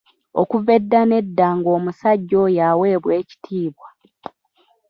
Okuva 0.41 0.71
edda 0.79 1.01
n'edda 1.07 1.47
nga 1.57 1.69
omusajja 1.77 2.35
oyo 2.45 2.61
aweebwa 2.71 3.11
ekitiibwa. 3.21 3.87